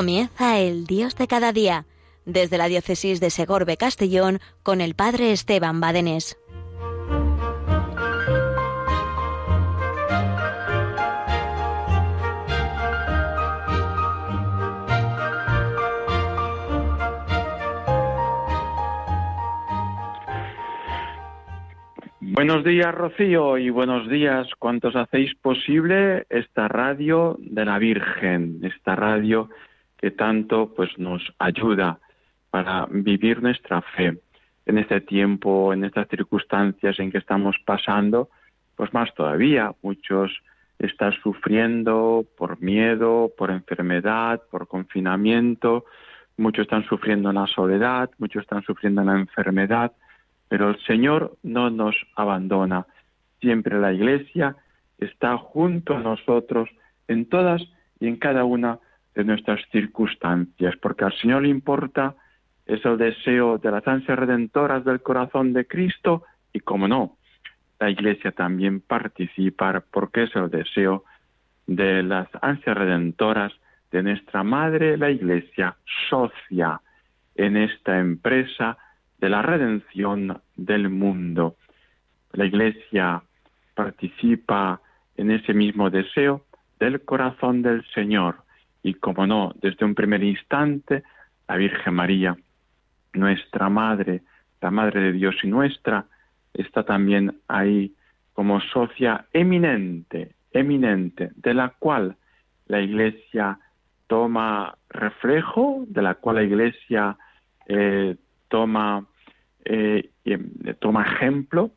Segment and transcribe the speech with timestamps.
[0.00, 1.84] Comienza el Dios de cada día,
[2.24, 6.38] desde la diócesis de Segorbe Castellón con el Padre Esteban Badenés.
[22.22, 28.96] Buenos días, Rocío, y buenos días, cuantos hacéis posible esta radio de la Virgen, esta
[28.96, 29.50] radio
[30.00, 31.98] que tanto pues nos ayuda
[32.50, 34.18] para vivir nuestra fe
[34.66, 38.30] en este tiempo, en estas circunstancias en que estamos pasando,
[38.76, 40.32] pues más todavía, muchos
[40.78, 45.84] están sufriendo por miedo, por enfermedad, por confinamiento,
[46.38, 49.92] muchos están sufriendo en la soledad, muchos están sufriendo en la enfermedad,
[50.48, 52.86] pero el Señor no nos abandona.
[53.40, 54.56] Siempre la Iglesia
[54.98, 56.70] está junto a nosotros
[57.08, 57.62] en todas
[58.00, 58.78] y en cada una
[59.14, 62.14] de nuestras circunstancias, porque al Señor le importa
[62.66, 66.22] es el deseo de las ansias redentoras del corazón de Cristo
[66.52, 67.16] y, como no,
[67.80, 71.04] la Iglesia también participa porque es el deseo
[71.66, 73.52] de las ansias redentoras
[73.90, 75.76] de nuestra Madre, la Iglesia,
[76.08, 76.80] socia
[77.34, 78.78] en esta empresa
[79.18, 81.56] de la redención del mundo.
[82.32, 83.22] La Iglesia
[83.74, 84.80] participa
[85.16, 86.44] en ese mismo deseo
[86.78, 88.44] del corazón del Señor
[88.82, 91.02] y, como no, desde un primer instante,
[91.48, 92.36] la Virgen María,
[93.12, 94.22] nuestra Madre,
[94.60, 96.06] la Madre de Dios y nuestra,
[96.54, 97.94] está también ahí
[98.32, 102.16] como socia eminente, eminente, de la cual
[102.66, 103.58] la Iglesia
[104.06, 107.16] toma reflejo, de la cual la Iglesia
[107.66, 108.16] eh,
[108.48, 109.04] toma
[109.64, 111.72] eh, em, toma ejemplo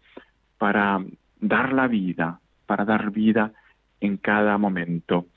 [0.57, 1.03] para
[1.39, 3.51] dar la vida, para dar vida
[3.99, 5.27] en cada momento.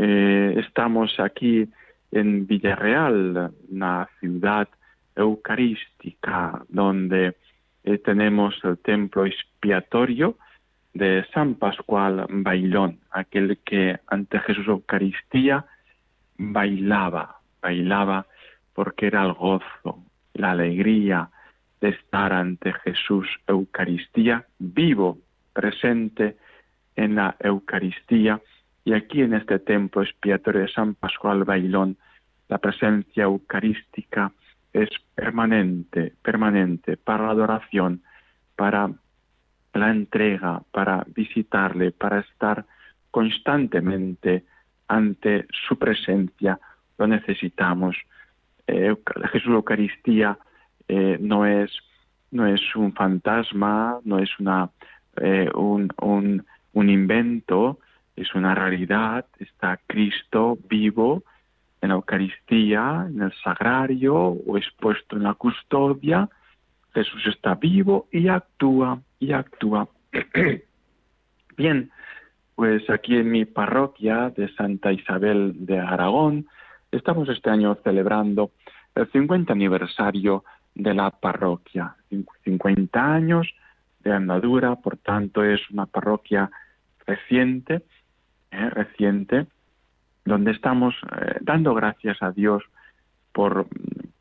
[0.00, 1.68] Eh, estamos aquí
[2.12, 4.68] en Villarreal, una ciudad
[5.16, 7.34] eucarística donde
[7.82, 10.36] eh, tenemos el templo expiatorio
[10.94, 15.64] de San Pascual Bailón, aquel que ante Jesús Eucaristía
[16.36, 18.24] bailaba, bailaba
[18.74, 20.04] porque era el gozo,
[20.34, 21.28] la alegría,
[21.80, 25.18] de estar ante Jesús Eucaristía, vivo,
[25.52, 26.36] presente
[26.94, 28.40] en la Eucaristía,
[28.88, 31.98] y aquí en este templo expiatorio de San Pascual Bailón,
[32.48, 34.32] la presencia eucarística
[34.72, 38.00] es permanente, permanente, para la adoración,
[38.56, 38.90] para
[39.74, 42.64] la entrega, para visitarle, para estar
[43.10, 44.44] constantemente
[44.86, 46.58] ante su presencia,
[46.96, 47.94] lo necesitamos.
[48.66, 48.96] Eh,
[49.32, 50.38] Jesús Eucaristía
[50.88, 51.70] eh, no es
[52.30, 54.70] no es un fantasma, no es una
[55.20, 57.80] eh, un, un, un invento,
[58.20, 61.22] es una realidad, está Cristo vivo
[61.80, 66.28] en la Eucaristía, en el sagrario o expuesto en la custodia,
[66.94, 69.88] Jesús está vivo y actúa y actúa.
[71.56, 71.90] Bien,
[72.56, 76.46] pues aquí en mi parroquia de Santa Isabel de Aragón
[76.90, 78.50] estamos este año celebrando
[78.96, 81.94] el 50 aniversario de la parroquia.
[82.44, 83.46] 50 años
[84.00, 86.50] de andadura, por tanto es una parroquia
[87.06, 87.82] reciente,
[88.50, 89.46] eh, reciente,
[90.24, 92.62] donde estamos eh, dando gracias a Dios
[93.32, 93.66] por,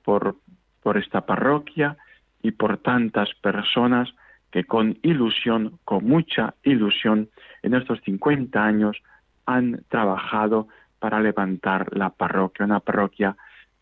[0.03, 0.35] por,
[0.81, 1.97] por esta parroquia
[2.41, 4.09] y por tantas personas
[4.51, 7.29] que con ilusión, con mucha ilusión,
[7.61, 8.97] en estos 50 años
[9.45, 10.67] han trabajado
[10.99, 13.35] para levantar la parroquia, una parroquia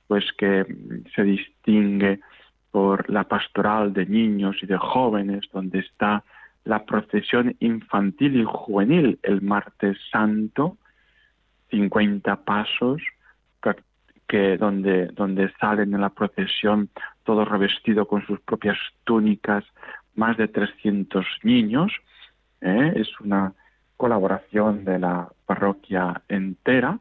[0.08, 0.66] pues que
[1.16, 2.20] se distingue
[2.72, 6.24] por la pastoral de niños y de jóvenes, donde está
[6.66, 10.78] la procesión infantil y juvenil el martes santo,
[11.70, 13.02] 50 pasos,
[14.28, 16.90] que donde, donde salen en la procesión
[17.24, 19.64] todos revestidos con sus propias túnicas,
[20.16, 21.92] más de 300 niños.
[22.62, 22.94] ¿eh?
[22.96, 23.54] Es una
[23.98, 27.00] colaboración de la parroquia entera,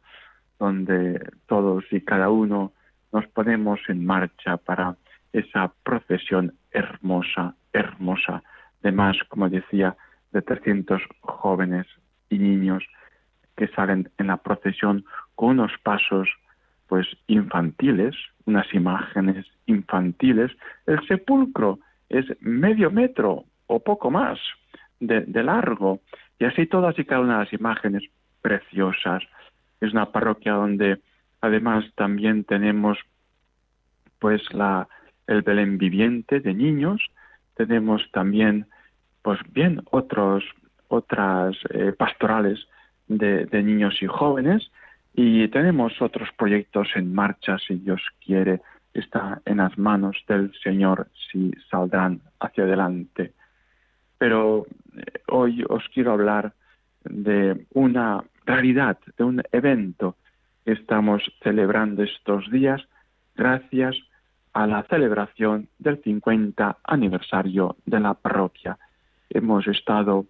[0.58, 2.72] donde todos y cada uno
[3.12, 4.96] nos ponemos en marcha para
[5.32, 8.42] esa procesión hermosa, hermosa,
[8.84, 9.96] de más, como decía,
[10.30, 11.86] de 300 jóvenes
[12.30, 12.84] y niños
[13.56, 15.04] que salen en la procesión
[15.34, 16.28] con unos pasos
[16.86, 18.14] pues infantiles,
[18.44, 20.52] unas imágenes infantiles.
[20.86, 24.38] El sepulcro es medio metro o poco más
[25.00, 26.00] de, de largo
[26.38, 28.04] y así todas y cada una de las imágenes
[28.42, 29.22] preciosas.
[29.80, 31.00] Es una parroquia donde
[31.40, 32.98] además también tenemos
[34.18, 34.88] pues la,
[35.26, 37.00] el Belén viviente de niños,
[37.54, 38.66] tenemos también,
[39.24, 40.44] pues bien, otros,
[40.88, 42.68] otras eh, pastorales
[43.08, 44.70] de, niños y jóvenes,
[45.16, 48.60] Y tenemos otros proyectos en marcha, si Dios quiere,
[48.92, 53.32] está en las manos del Señor si saldrán hacia adelante.
[54.18, 54.66] Pero
[54.96, 56.52] eh, hoy os quiero hablar
[57.04, 60.16] de una realidad, de un evento
[60.64, 62.82] que estamos celebrando estos días
[63.36, 63.96] gracias
[64.52, 68.76] a la celebración del 50 aniversario de la parroquia.
[69.34, 70.26] Hemos estado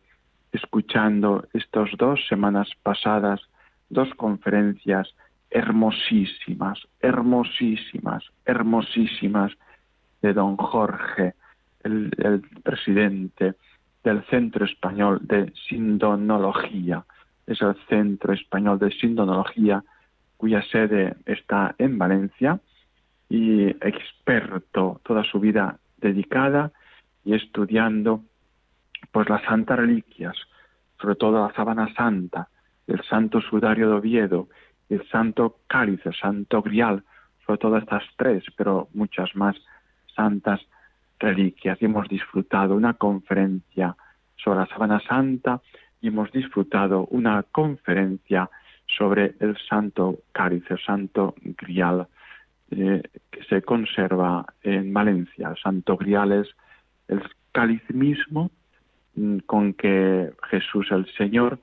[0.51, 3.43] escuchando estas dos semanas pasadas
[3.91, 5.15] dos conferencias
[5.51, 9.53] hermosísimas, hermosísimas, hermosísimas
[10.23, 11.35] de don Jorge,
[11.83, 12.11] el,
[12.63, 13.55] presidente
[14.03, 17.05] del Centro Español de Sindonología.
[17.47, 19.85] Es el Centro Español de Sindonología
[20.39, 22.59] cuya sede está en Valencia
[23.29, 26.73] y experto toda su vida dedicada
[27.23, 28.23] y estudiando
[29.13, 30.37] pues las santas reliquias,
[31.01, 32.49] sobre todo la sábana santa,
[32.87, 34.49] el santo sudario de Oviedo,
[34.89, 37.03] el santo cáliz, el santo grial,
[37.47, 39.57] sobre todo estas tres, pero muchas más
[40.15, 40.61] santas
[41.19, 41.81] reliquias.
[41.81, 43.97] Y hemos disfrutado una conferencia
[44.37, 45.61] sobre la sábana santa
[46.01, 48.51] y hemos disfrutado una conferencia
[48.87, 52.07] sobre el santo cáliz, el santo grial,
[52.71, 55.51] eh, que se conserva en Valencia.
[55.51, 56.49] El santo grial es
[57.09, 57.23] el
[57.53, 58.51] cáliz mismo
[59.47, 61.59] con que Jesús el Señor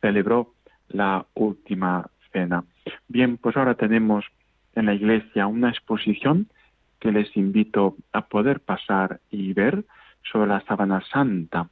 [0.00, 0.54] celebró
[0.88, 2.64] la última cena.
[3.08, 4.24] Bien, pues ahora tenemos
[4.74, 6.48] en la iglesia una exposición
[7.00, 9.84] que les invito a poder pasar y ver
[10.30, 11.68] sobre la sábana santa.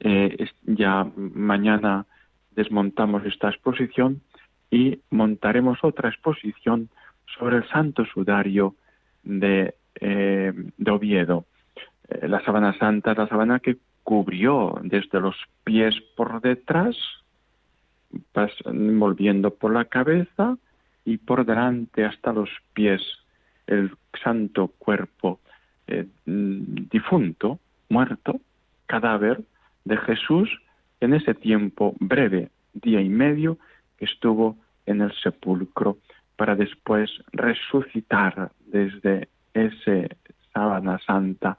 [0.00, 2.06] Eh, ya mañana
[2.54, 4.20] desmontamos esta exposición
[4.70, 6.88] y montaremos otra exposición
[7.38, 8.74] sobre el santo sudario
[9.22, 11.46] de, eh, de Oviedo.
[12.08, 16.96] Eh, la sábana santa la sábana que cubrió desde los pies por detrás
[18.72, 20.56] volviendo por la cabeza
[21.04, 23.02] y por delante hasta los pies
[23.66, 23.90] el
[24.22, 25.40] santo cuerpo
[25.86, 27.58] eh, difunto,
[27.88, 28.40] muerto,
[28.86, 29.42] cadáver
[29.84, 30.48] de Jesús
[31.00, 33.58] en ese tiempo breve, día y medio,
[33.98, 34.56] que estuvo
[34.86, 35.98] en el sepulcro
[36.36, 40.16] para después resucitar desde ese
[40.52, 41.58] sábana santa.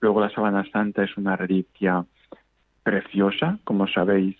[0.00, 2.04] Luego la sábana santa es una reliquia
[2.82, 4.36] preciosa, como sabéis,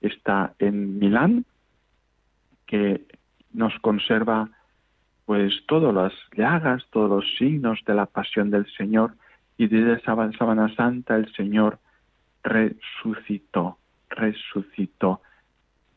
[0.00, 1.44] está en Milán,
[2.66, 3.06] que
[3.52, 4.50] nos conserva
[5.24, 9.14] pues todas las llagas, todos los signos de la pasión del Señor
[9.58, 11.78] y desde sábana santa el Señor
[12.42, 13.78] resucitó,
[14.08, 15.20] resucitó,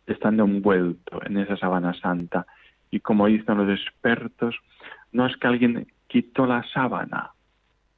[0.07, 2.45] estando envuelto en esa sábana santa.
[2.89, 4.55] Y como dicen los expertos,
[5.11, 7.31] no es que alguien quitó la sábana,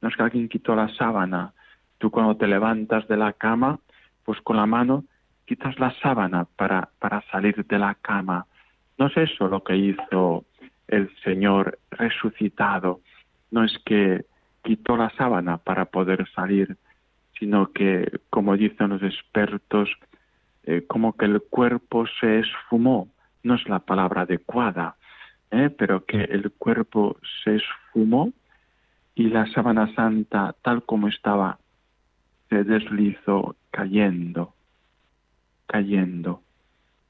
[0.04, 1.54] no es que alguien quitó la sábana.
[1.96, 3.80] Tú cuando te levantas de la cama,
[4.22, 5.04] pues con la mano
[5.46, 8.44] quitas la sábana para, para salir de la cama.
[8.98, 10.44] No es eso lo que hizo
[10.88, 13.00] el Señor resucitado.
[13.50, 14.26] No es que
[14.62, 16.76] quitó la sábana para poder salir,
[17.38, 19.88] sino que, como dicen los expertos,
[20.64, 23.08] eh, como que el cuerpo se esfumó.
[23.42, 24.96] No es la palabra adecuada,
[25.50, 25.70] ¿eh?
[25.70, 28.34] pero que el cuerpo se esfumó
[29.14, 31.58] y la sábana santa, tal como estaba,
[32.48, 34.54] se deslizó cayendo
[35.66, 36.40] cayendo.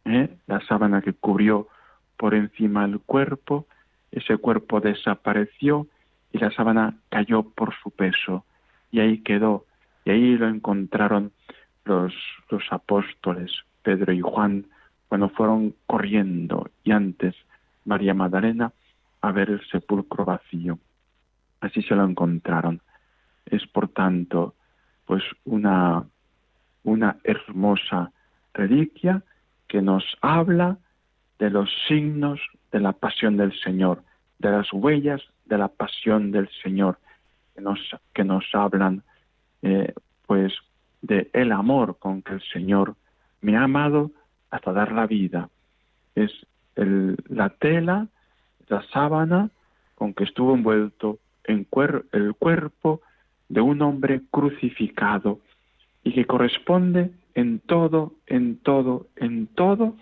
[0.04, 0.36] ¿eh?
[0.46, 1.68] La sábana que cubrió
[2.16, 3.66] por encima el cuerpo,
[4.10, 5.86] ese cuerpo desapareció
[6.32, 8.44] y la sábana cayó por su peso.
[8.90, 9.66] Y ahí quedó.
[10.04, 11.32] Y ahí lo encontraron
[11.84, 12.14] los,
[12.50, 14.66] los apóstoles, Pedro y Juan,
[15.08, 17.34] cuando fueron corriendo y antes
[17.84, 18.72] María Magdalena
[19.20, 20.78] a ver el sepulcro vacío.
[21.64, 22.82] Así se lo encontraron.
[23.46, 24.54] Es por tanto,
[25.06, 26.04] pues una,
[26.82, 28.12] una hermosa
[28.52, 29.22] reliquia
[29.66, 30.76] que nos habla
[31.38, 32.38] de los signos
[32.70, 34.02] de la pasión del Señor,
[34.38, 36.98] de las huellas de la pasión del Señor,
[37.54, 37.78] que nos,
[38.12, 39.02] que nos hablan
[39.62, 39.94] eh,
[40.26, 40.52] pues
[41.00, 42.94] de el amor con que el Señor
[43.40, 44.10] me ha amado
[44.50, 45.48] hasta dar la vida.
[46.14, 46.30] Es
[46.76, 48.08] el, la tela,
[48.68, 49.48] la sábana
[49.94, 51.66] con que estuvo envuelto en
[52.12, 53.00] el cuerpo
[53.48, 55.40] de un hombre crucificado
[56.02, 59.96] y que corresponde en todo, en todo, en todo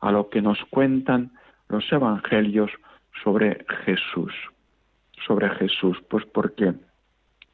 [0.00, 1.32] a lo que nos cuentan
[1.68, 2.70] los evangelios
[3.22, 4.32] sobre Jesús,
[5.26, 6.74] sobre Jesús, pues porque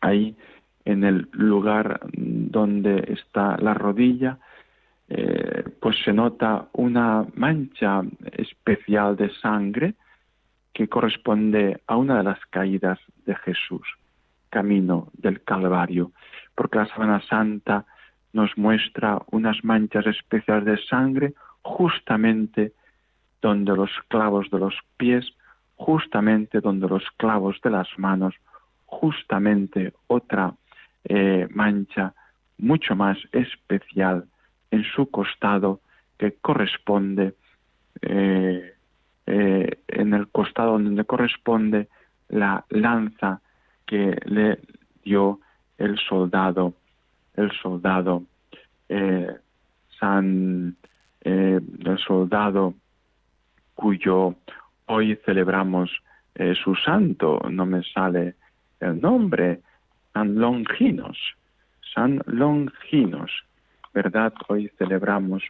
[0.00, 0.36] ahí
[0.84, 4.38] en el lugar donde está la rodilla,
[5.08, 9.94] eh, pues se nota una mancha especial de sangre
[10.74, 13.86] que corresponde a una de las caídas de Jesús,
[14.50, 16.10] camino del Calvario,
[16.54, 17.86] porque la Sábana Santa
[18.32, 22.72] nos muestra unas manchas especiales de sangre justamente
[23.40, 25.24] donde los clavos de los pies,
[25.76, 28.34] justamente donde los clavos de las manos,
[28.86, 30.54] justamente otra
[31.04, 32.14] eh, mancha
[32.58, 34.24] mucho más especial
[34.70, 35.80] en su costado
[36.18, 37.34] que corresponde
[38.02, 38.73] eh,
[39.26, 41.88] eh, en el costado donde corresponde
[42.28, 43.40] la lanza
[43.86, 44.60] que le
[45.04, 45.40] dio
[45.78, 46.74] el soldado
[47.36, 48.22] el soldado
[49.98, 50.76] San
[51.20, 52.74] el soldado
[53.74, 54.34] cuyo
[54.86, 55.90] hoy celebramos
[56.62, 58.34] su santo no me sale
[58.80, 59.60] el nombre
[60.12, 61.18] San Longinos
[61.94, 63.30] San Longinos,
[63.92, 64.34] ¿verdad?
[64.48, 65.44] Hoy celebramos,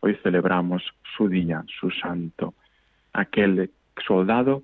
[0.00, 0.82] hoy celebramos
[1.16, 2.54] su día, su santo,
[3.16, 3.70] aquel
[4.06, 4.62] soldado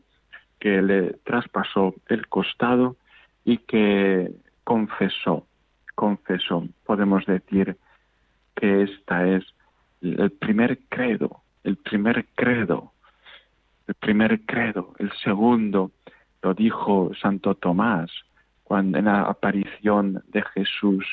[0.60, 2.96] que le traspasó el costado
[3.44, 4.30] y que
[4.64, 5.46] confesó,
[5.94, 7.76] confesó, podemos decir
[8.54, 9.44] que esta es
[10.00, 12.92] el primer credo, el primer credo,
[13.88, 15.90] el primer credo, el segundo
[16.42, 18.10] lo dijo Santo Tomás,
[18.64, 21.04] cuando en la aparición de Jesús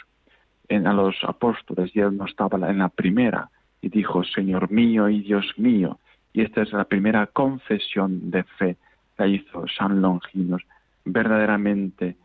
[0.68, 3.50] en, a los apóstoles y él no estaba en la primera
[3.82, 6.00] y dijo, Señor mío y Dios mío.
[6.34, 8.78] Y esta es la primera confesión de fe
[9.18, 10.62] que hizo San Longinos.
[11.06, 12.18] Verdaderamente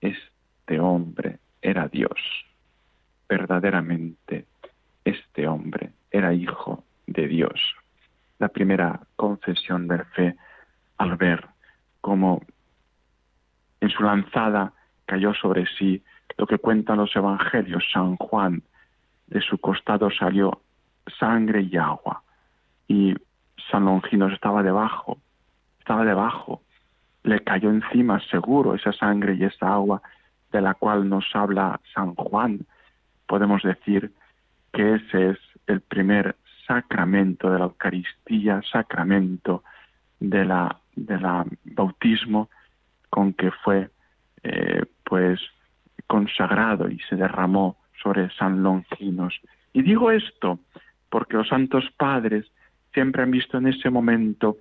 [0.00, 2.18] este hombre era Dios.
[3.28, 4.46] Verdaderamente
[5.04, 7.74] este hombre era hijo de Dios.
[8.38, 10.36] La primera confesión de fe
[10.98, 11.46] al ver
[12.00, 12.42] cómo
[13.80, 14.72] en su lanzada
[15.06, 16.02] cayó sobre sí
[16.36, 17.84] lo que cuentan los evangelios.
[17.92, 18.62] San Juan,
[19.26, 20.60] de su costado salió
[21.18, 22.22] sangre y agua.
[22.88, 23.14] Y
[23.70, 25.18] San Longinos estaba debajo,
[25.78, 26.62] estaba debajo.
[27.22, 30.02] Le cayó encima seguro esa sangre y esa agua
[30.52, 32.60] de la cual nos habla San Juan.
[33.26, 34.12] Podemos decir
[34.72, 39.64] que ese es el primer sacramento de la Eucaristía, sacramento
[40.20, 40.76] de la,
[41.64, 42.50] bautismo
[43.10, 43.90] con que fue
[44.42, 45.40] eh, pues
[46.06, 49.40] consagrado y se derramó sobre San Longinos.
[49.72, 50.58] Y digo esto
[51.08, 52.46] porque los santos padres
[52.94, 54.56] siempre han visto en ese momento,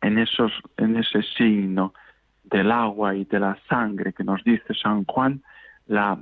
[0.00, 1.94] en, esos, en ese signo
[2.42, 5.42] del agua y de la sangre que nos dice San Juan,
[5.86, 6.18] la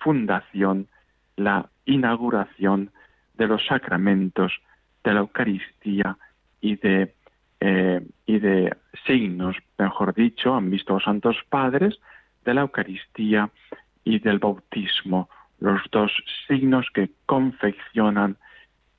[0.00, 0.88] fundación,
[1.36, 2.90] la inauguración
[3.34, 4.52] de los sacramentos
[5.04, 6.16] de la Eucaristía
[6.60, 7.14] y de,
[7.60, 11.98] eh, y de signos, mejor dicho, han visto los santos padres
[12.44, 13.50] de la Eucaristía
[14.04, 15.28] y del bautismo,
[15.60, 16.12] los dos
[16.46, 18.36] signos que confeccionan,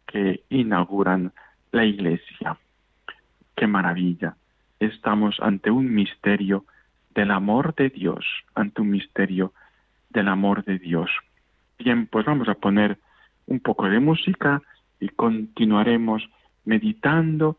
[0.05, 1.31] que inauguran
[1.71, 2.57] la Iglesia.
[3.55, 4.35] ¡Qué maravilla!
[4.79, 6.65] Estamos ante un misterio
[7.13, 9.53] del amor de Dios, ante un misterio
[10.09, 11.09] del amor de Dios.
[11.77, 12.97] Bien, pues vamos a poner
[13.47, 14.61] un poco de música
[14.99, 16.29] y continuaremos
[16.65, 17.57] meditando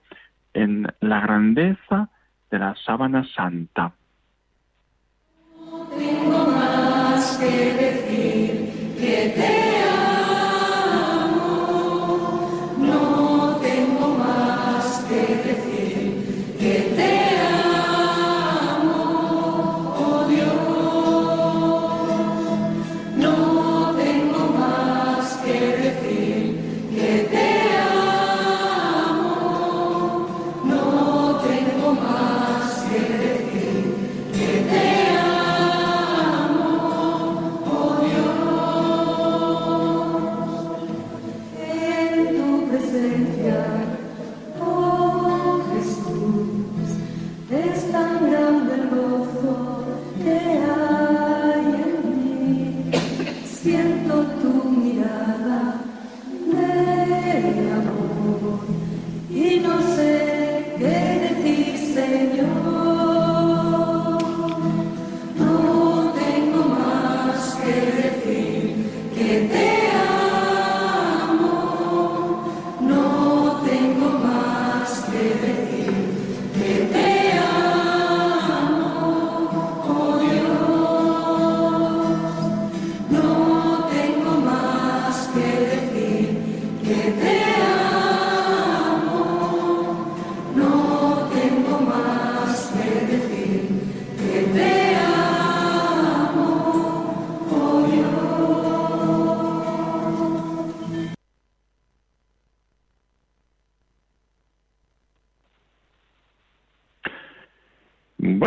[0.54, 2.08] en la grandeza
[2.50, 3.92] de la sábana santa.
[7.38, 7.89] que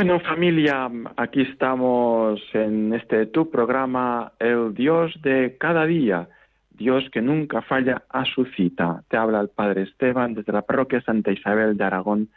[0.05, 6.27] Bueno, familia, aquí estamos en este tu programa, El Dios de cada día,
[6.71, 9.01] Dios que nunca falla a su cita.
[9.07, 12.27] Te habla el Padre Esteban desde la parroquia Santa Isabel de Aragón.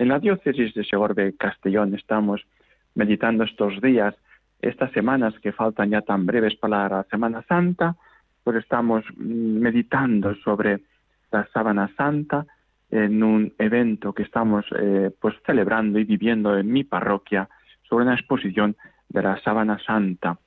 [0.00, 2.42] En la diócesis de Segorbe, Castellón, estamos
[2.96, 4.16] meditando estos días,
[4.60, 7.94] estas semanas que faltan ya tan breves para la Semana Santa,
[8.42, 10.80] pues estamos mm, meditando sobre
[11.30, 12.46] la Sábana Santa
[12.92, 17.48] en un evento que estamos eh, pues celebrando y viviendo en mi parroquia
[17.88, 18.76] sobre una exposición
[19.08, 20.38] de la Sábana Santa.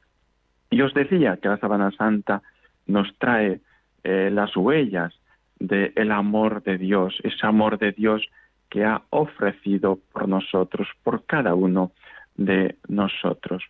[0.70, 2.44] Y os decía que la Sábana Santa
[2.86, 3.62] nos trae
[4.04, 5.12] eh, las huellas
[5.60, 8.24] del amor de Dios, ese amor de Dios
[8.70, 11.94] que ha ofrecido por nosotros, por cada uno
[12.36, 13.64] de nosotros.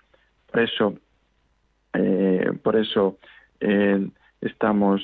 [0.52, 0.96] Por eso,
[1.94, 3.18] eh, por eso
[4.42, 5.02] estamos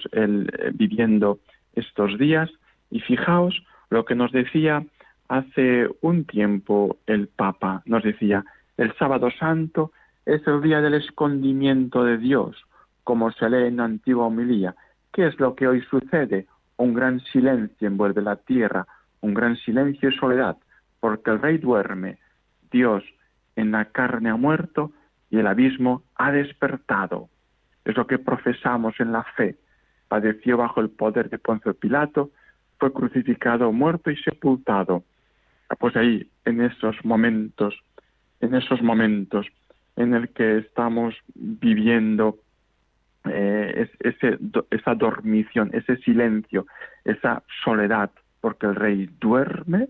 [0.73, 1.39] viviendo
[1.73, 2.51] estos días
[2.91, 4.85] y fijaos lo que nos decía
[5.27, 8.43] hace un tiempo el Papa, nos decía,
[8.77, 9.91] el sábado santo
[10.25, 12.55] es el día del escondimiento de Dios,
[13.03, 14.75] como se lee en la antigua homilía.
[15.13, 16.47] ¿Qué es lo que hoy sucede?
[16.77, 18.85] Un gran silencio envuelve la tierra,
[19.21, 20.57] un gran silencio y soledad,
[20.99, 22.17] porque el rey duerme,
[22.71, 23.03] Dios
[23.55, 24.91] en la carne ha muerto
[25.29, 27.29] y el abismo ha despertado.
[27.85, 29.57] Es lo que profesamos en la fe.
[30.07, 32.31] Padeció bajo el poder de Poncio Pilato,
[32.81, 35.03] fue crucificado, muerto y sepultado.
[35.79, 37.75] Pues ahí, en esos momentos,
[38.39, 39.45] en esos momentos
[39.95, 42.39] en el que estamos viviendo
[43.29, 43.87] eh,
[44.71, 46.65] esa dormición, ese silencio,
[47.05, 48.09] esa soledad,
[48.41, 49.89] porque el rey duerme,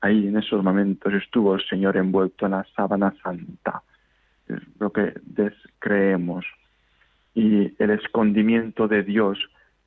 [0.00, 3.82] ahí en esos momentos estuvo el Señor envuelto en la sábana santa,
[4.80, 6.46] lo que descreemos,
[7.34, 9.38] y el escondimiento de Dios,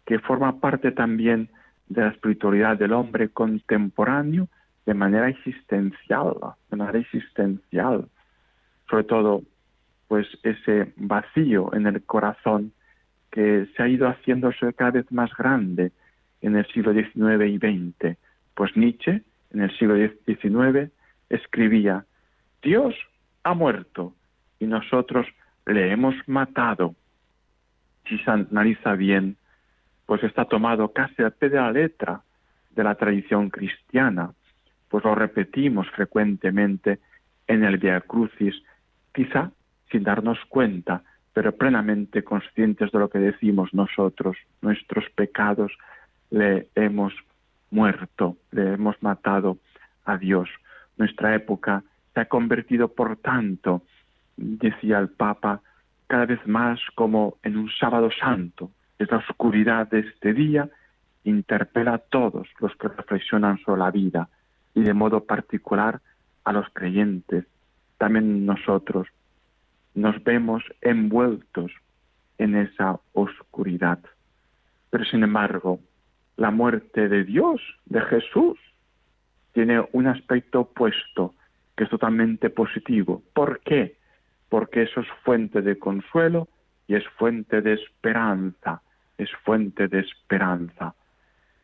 [0.06, 1.50] que forma parte también
[1.90, 4.48] de la espiritualidad del hombre contemporáneo
[4.86, 6.34] de manera existencial,
[6.70, 8.08] de manera existencial,
[8.90, 9.42] sobre todo
[10.08, 12.72] pues ese vacío en el corazón
[13.32, 15.92] que se ha ido haciéndose cada vez más grande
[16.42, 18.18] en el siglo XIX y XX.
[18.56, 19.22] Pues Nietzsche,
[19.52, 19.96] en el siglo
[20.26, 20.92] XIX,
[21.30, 22.06] escribía,
[22.62, 22.96] Dios
[23.44, 24.14] ha muerto
[24.60, 25.28] y nosotros
[25.66, 26.96] le hemos matado.
[28.08, 29.36] Si se analiza bien,
[30.08, 32.22] pues está tomado casi al pie de la letra
[32.72, 34.32] de la tradición cristiana,
[34.90, 37.00] pues lo repetimos frecuentemente
[37.46, 38.56] en el Via Crucis
[39.14, 39.52] quizá
[39.92, 45.72] sin darnos cuenta, pero plenamente conscientes de lo que decimos nosotros, nuestros pecados,
[46.30, 47.14] le hemos
[47.70, 49.58] muerto, le hemos matado
[50.06, 50.50] a Dios.
[50.98, 53.84] Nuestra época se ha convertido, por tanto,
[54.36, 55.62] decía el Papa,
[56.08, 58.72] cada vez más como en un sábado santo.
[59.00, 60.70] Es la oscuridad de este día
[61.24, 64.30] interpela a todos los que reflexionan sobre la vida
[64.74, 66.02] y de modo particular
[66.44, 67.46] a los creyentes
[67.98, 69.08] también nosotros
[69.96, 71.72] nos vemos envueltos
[72.38, 74.00] en esa oscuridad.
[74.90, 75.80] Pero sin embargo,
[76.36, 78.60] la muerte de Dios, de Jesús,
[79.54, 81.34] tiene un aspecto opuesto,
[81.76, 83.24] que es totalmente positivo.
[83.34, 83.98] ¿Por qué?
[84.50, 86.48] Porque eso es fuente de consuelo
[86.88, 88.82] y es fuente de esperanza,
[89.18, 90.96] es fuente de esperanza.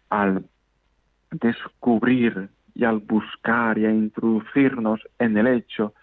[0.10, 0.46] Al
[1.32, 5.94] descubrir y al buscar y a introducirnos en el hecho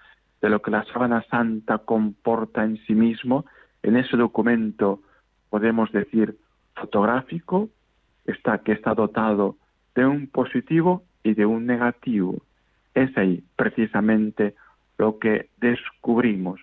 [0.41, 3.45] de lo que la sábana santa comporta en sí mismo,
[3.83, 5.01] en ese documento
[5.49, 6.37] podemos decir
[6.75, 7.69] fotográfico,
[8.25, 9.57] está, que está dotado
[9.95, 12.43] de un positivo y de un negativo.
[12.95, 14.55] Es ahí precisamente
[14.99, 16.61] lo que descubrimos.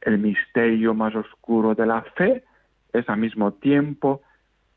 [0.00, 2.44] El misterio más oscuro de la fe
[2.92, 4.22] es al mismo tiempo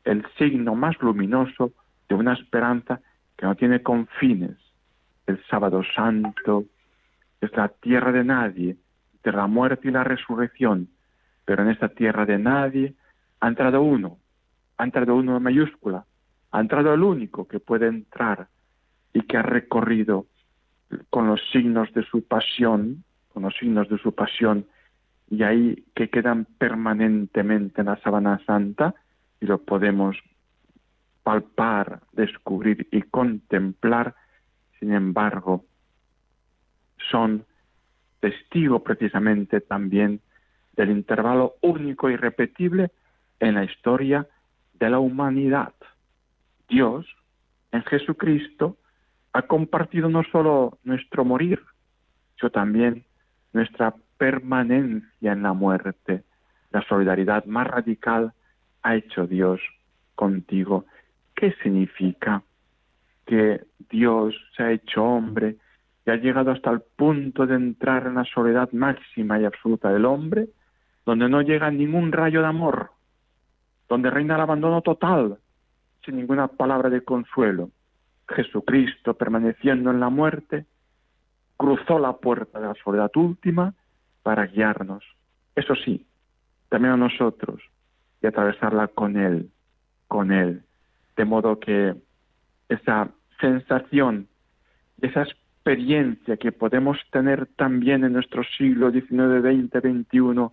[0.04, 1.72] el signo más luminoso
[2.08, 3.00] de una esperanza
[3.36, 4.56] que no tiene confines.
[5.26, 6.64] El sábado santo,
[7.40, 8.76] es la tierra de nadie,
[9.22, 10.88] de la muerte y la resurrección,
[11.44, 12.94] pero en esta tierra de nadie
[13.40, 14.18] ha entrado uno,
[14.76, 16.04] ha entrado uno en mayúscula,
[16.52, 18.48] ha entrado el único que puede entrar
[19.12, 20.26] y que ha recorrido
[21.08, 24.66] con los signos de su pasión, con los signos de su pasión,
[25.30, 28.94] y ahí que quedan permanentemente en la sábana santa
[29.40, 30.16] y lo podemos
[31.22, 34.14] palpar, descubrir y contemplar,
[34.78, 35.64] sin embargo,
[37.10, 37.44] son
[38.20, 40.20] testigo precisamente también
[40.76, 42.90] del intervalo único y repetible
[43.38, 44.26] en la historia
[44.74, 45.74] de la humanidad.
[46.68, 47.06] Dios,
[47.72, 48.76] en Jesucristo,
[49.32, 51.62] ha compartido no solo nuestro morir,
[52.38, 53.04] sino también
[53.52, 56.24] nuestra permanencia en la muerte.
[56.70, 58.32] La solidaridad más radical
[58.82, 59.60] ha hecho Dios
[60.14, 60.86] contigo.
[61.34, 62.42] ¿Qué significa?
[63.26, 65.56] Que Dios se ha hecho hombre
[66.10, 70.48] ha llegado hasta el punto de entrar en la soledad máxima y absoluta del hombre,
[71.06, 72.90] donde no llega ningún rayo de amor,
[73.88, 75.38] donde reina el abandono total,
[76.04, 77.70] sin ninguna palabra de consuelo.
[78.28, 80.66] Jesucristo, permaneciendo en la muerte,
[81.56, 83.74] cruzó la puerta de la soledad última
[84.22, 85.04] para guiarnos.
[85.54, 86.06] Eso sí,
[86.68, 87.60] también a nosotros,
[88.22, 89.50] y atravesarla con Él,
[90.08, 90.62] con Él.
[91.16, 91.94] De modo que
[92.68, 93.08] esa
[93.40, 94.28] sensación,
[95.00, 100.50] esa experiencia que podemos tener también en nuestro siglo XIX, XX, XXI,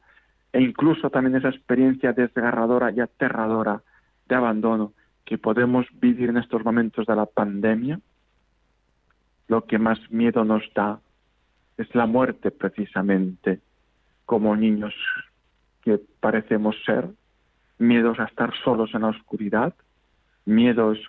[0.53, 3.81] e incluso también esa experiencia desgarradora y aterradora
[4.27, 4.93] de abandono
[5.25, 7.99] que podemos vivir en estos momentos de la pandemia,
[9.47, 10.99] lo que más miedo nos da
[11.77, 13.59] es la muerte precisamente,
[14.25, 14.93] como niños
[15.81, 17.09] que parecemos ser,
[17.77, 19.73] miedos a estar solos en la oscuridad,
[20.45, 20.99] miedos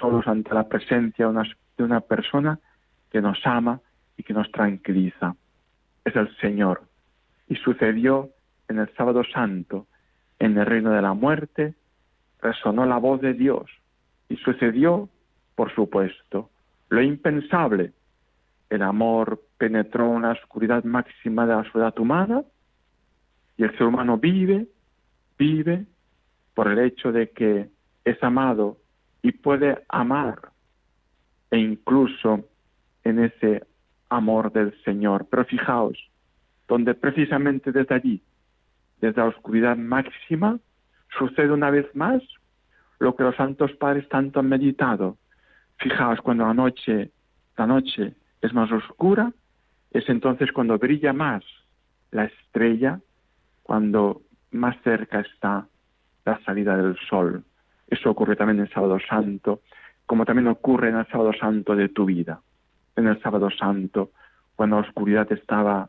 [0.00, 2.58] solos ante la presencia de una, persona
[3.10, 3.80] que nos ama
[4.16, 5.34] y que nos tranquiliza.
[6.04, 6.82] Es el Señor.
[7.48, 8.30] Y sucedió
[8.68, 9.86] en el sábado santo,
[10.38, 11.74] en el reino de la muerte,
[12.40, 13.70] resonó la voz de Dios
[14.28, 15.08] y sucedió,
[15.54, 16.50] por supuesto,
[16.90, 17.92] lo impensable.
[18.70, 22.42] El amor penetró en la oscuridad máxima de la soledad humana
[23.56, 24.68] y el ser humano vive,
[25.38, 25.86] vive
[26.58, 27.68] por el hecho de que
[28.04, 28.78] es amado
[29.22, 30.40] y puede amar
[31.52, 32.48] e incluso
[33.04, 33.64] en ese
[34.08, 35.28] amor del Señor.
[35.30, 35.96] Pero fijaos,
[36.66, 38.22] donde precisamente desde allí
[39.00, 40.58] desde la oscuridad máxima,
[41.16, 42.24] sucede una vez más
[42.98, 45.16] lo que los santos padres tanto han meditado.
[45.76, 47.12] Fijaos, cuando la noche,
[47.56, 49.32] la noche es más oscura,
[49.92, 51.44] es entonces cuando brilla más
[52.10, 52.98] la estrella,
[53.62, 55.68] cuando más cerca está
[56.28, 57.44] la salida del sol.
[57.88, 59.60] Eso ocurre también en el sábado santo,
[60.06, 62.40] como también ocurre en el sábado santo de tu vida.
[62.96, 64.10] En el sábado santo,
[64.56, 65.88] cuando la oscuridad estaba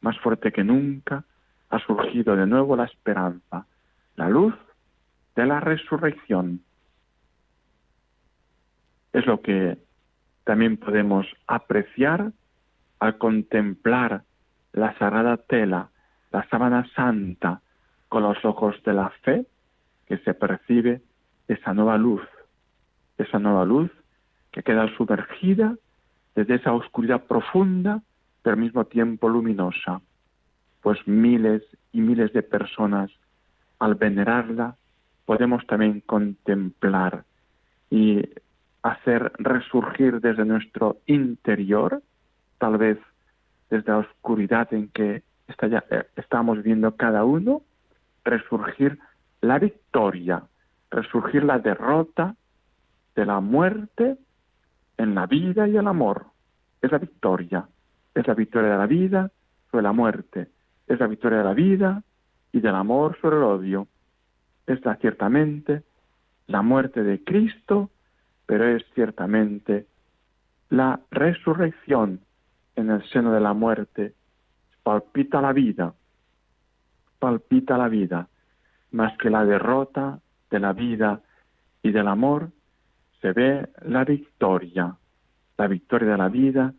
[0.00, 1.24] más fuerte que nunca,
[1.70, 3.66] ha surgido de nuevo la esperanza,
[4.16, 4.54] la luz
[5.36, 6.60] de la resurrección.
[9.12, 9.78] Es lo que
[10.44, 12.32] también podemos apreciar
[13.00, 14.22] al contemplar
[14.72, 15.90] la sagrada tela,
[16.30, 17.60] la sábana santa,
[18.08, 19.46] con los ojos de la fe,
[20.08, 21.02] que se percibe
[21.46, 22.22] esa nueva luz,
[23.18, 23.90] esa nueva luz
[24.50, 25.76] que queda sumergida
[26.34, 28.02] desde esa oscuridad profunda,
[28.42, 30.00] pero al mismo tiempo luminosa.
[30.80, 33.10] Pues miles y miles de personas
[33.78, 34.76] al venerarla
[35.26, 37.24] podemos también contemplar
[37.90, 38.22] y
[38.82, 42.02] hacer resurgir desde nuestro interior,
[42.58, 42.98] tal vez
[43.68, 47.62] desde la oscuridad en que eh, estamos viendo cada uno,
[48.24, 48.98] resurgir
[49.40, 50.42] la victoria,
[50.90, 52.34] resurgir la derrota
[53.14, 54.16] de la muerte
[54.96, 56.26] en la vida y el amor.
[56.82, 57.68] Es la victoria,
[58.14, 59.30] es la victoria de la vida
[59.70, 60.48] sobre la muerte,
[60.86, 62.02] es la victoria de la vida
[62.52, 63.88] y del amor sobre el odio.
[64.66, 65.82] Es ciertamente
[66.46, 67.90] la muerte de Cristo,
[68.46, 69.86] pero es ciertamente
[70.70, 72.20] la resurrección
[72.76, 74.14] en el seno de la muerte.
[74.82, 75.94] Palpita la vida,
[77.18, 78.28] palpita la vida,
[78.90, 80.20] más que la derrota
[80.50, 81.20] de la vida
[81.82, 82.50] y del amor,
[83.20, 84.96] se ve la victoria,
[85.56, 86.72] la victoria de la vida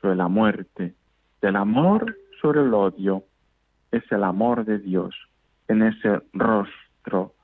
[0.00, 0.94] sobre la muerte,
[1.40, 3.24] del amor sobre el odio
[3.90, 5.14] es el amor de Dios
[5.68, 7.34] en ese rostro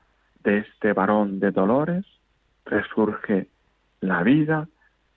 [0.42, 2.04] de este varón de dolores,
[2.64, 3.48] resurge
[4.00, 4.68] la vida,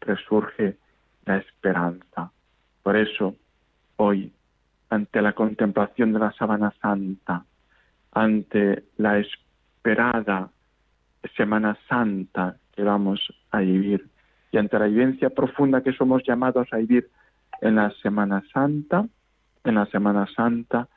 [0.01, 0.77] resurge
[1.25, 2.31] la esperanza.
[2.83, 3.35] Por eso,
[3.97, 4.31] hoy,
[4.89, 7.45] ante la contemplación de la sábana santa,
[8.13, 10.49] ante la esperada
[11.35, 13.19] Semana Santa que vamos
[13.51, 14.07] a vivir
[14.51, 17.09] y ante la vivencia profunda que somos llamados a vivir
[17.61, 19.07] en la Semana Santa,
[19.63, 20.87] en la Semana Santa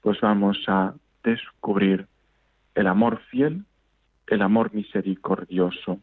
[0.00, 2.06] pues vamos a descubrir
[2.74, 3.64] el amor fiel,
[4.26, 5.98] el amor misericordioso.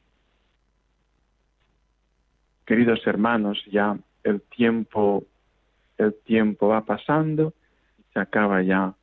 [2.66, 5.24] Queridos hermanos, ya el tiempo,
[5.98, 7.54] el tiempo va pasando,
[8.14, 8.94] se acaba ya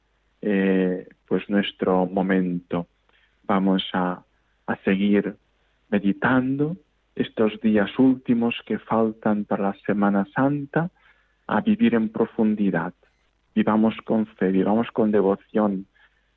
[0.42, 2.86] eh, pues nuestro momento.
[3.44, 4.22] Vamos a,
[4.66, 5.36] a seguir
[5.90, 6.76] meditando
[7.14, 10.90] estos días últimos que faltan para la Semana Santa,
[11.46, 12.92] a vivir en profundidad
[13.58, 15.86] vivamos con fe, vivamos con devoción,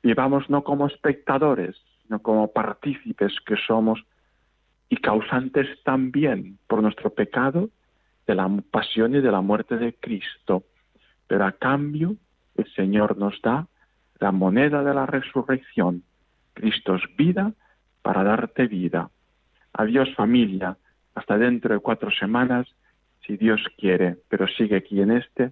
[0.02, 4.02] vivamos no como espectadores, sino como partícipes que somos
[4.88, 7.70] y causantes también por nuestro pecado
[8.26, 10.64] de la pasión y de la muerte de Cristo.
[11.28, 12.16] Pero a cambio
[12.56, 13.68] el Señor nos da
[14.22, 16.04] la moneda de la resurrección.
[16.54, 17.52] Cristo es vida
[18.02, 19.10] para darte vida.
[19.72, 20.76] Adiós familia,
[21.16, 22.68] hasta dentro de cuatro semanas,
[23.26, 25.50] si Dios quiere, pero sigue aquí en este,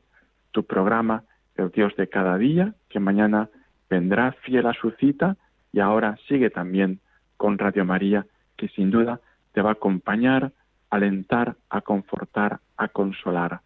[0.53, 1.25] tu programa
[1.57, 3.49] el Dios de cada día, que mañana
[3.91, 5.37] vendrá fiel a su cita
[5.73, 7.01] y ahora sigue también
[7.37, 8.25] con Radio María,
[8.57, 9.21] que sin duda
[9.53, 10.53] te va a acompañar,
[10.91, 13.61] alentar, a confortar, a consolar.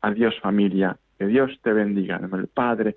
[0.00, 2.96] Adiós familia, que Dios te bendiga, del Padre,